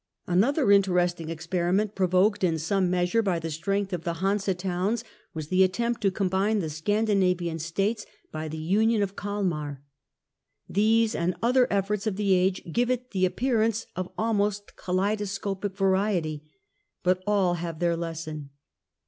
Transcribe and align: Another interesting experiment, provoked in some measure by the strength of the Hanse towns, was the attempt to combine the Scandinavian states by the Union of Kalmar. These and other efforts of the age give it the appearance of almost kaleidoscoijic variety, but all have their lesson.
Another 0.25 0.71
interesting 0.71 1.29
experiment, 1.29 1.93
provoked 1.93 2.43
in 2.43 2.57
some 2.57 2.89
measure 2.89 3.21
by 3.21 3.37
the 3.37 3.51
strength 3.51 3.93
of 3.93 4.03
the 4.03 4.15
Hanse 4.15 4.51
towns, 4.57 5.03
was 5.35 5.49
the 5.49 5.61
attempt 5.63 6.01
to 6.01 6.09
combine 6.09 6.57
the 6.57 6.71
Scandinavian 6.71 7.59
states 7.59 8.07
by 8.31 8.47
the 8.47 8.57
Union 8.57 9.03
of 9.03 9.15
Kalmar. 9.15 9.83
These 10.67 11.13
and 11.13 11.35
other 11.43 11.67
efforts 11.71 12.07
of 12.07 12.15
the 12.15 12.33
age 12.33 12.63
give 12.71 12.89
it 12.89 13.11
the 13.11 13.25
appearance 13.27 13.85
of 13.95 14.09
almost 14.17 14.75
kaleidoscoijic 14.75 15.75
variety, 15.77 16.45
but 17.03 17.21
all 17.27 17.53
have 17.53 17.77
their 17.77 17.95
lesson. 17.95 18.49